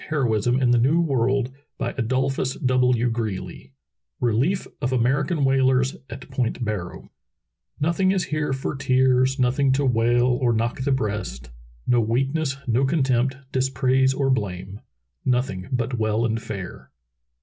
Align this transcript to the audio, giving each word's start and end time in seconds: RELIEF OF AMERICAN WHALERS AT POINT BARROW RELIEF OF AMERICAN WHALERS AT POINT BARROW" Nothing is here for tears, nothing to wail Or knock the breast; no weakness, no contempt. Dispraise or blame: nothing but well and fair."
RELIEF 0.09 0.47
OF 0.47 0.55
AMERICAN 0.55 1.05
WHALERS 1.05 1.51
AT 1.79 2.07
POINT 2.09 2.65
BARROW 2.65 3.69
RELIEF 4.19 4.67
OF 4.81 4.91
AMERICAN 4.91 5.45
WHALERS 5.45 5.95
AT 6.09 6.31
POINT 6.31 6.65
BARROW" 6.65 7.11
Nothing 7.79 8.11
is 8.11 8.23
here 8.33 8.51
for 8.51 8.75
tears, 8.75 9.37
nothing 9.37 9.71
to 9.73 9.85
wail 9.85 10.25
Or 10.25 10.53
knock 10.53 10.81
the 10.85 10.91
breast; 10.91 11.51
no 11.85 12.01
weakness, 12.01 12.57
no 12.65 12.83
contempt. 12.83 13.37
Dispraise 13.51 14.15
or 14.15 14.31
blame: 14.31 14.79
nothing 15.23 15.69
but 15.71 15.99
well 15.99 16.25
and 16.25 16.41
fair." 16.41 16.89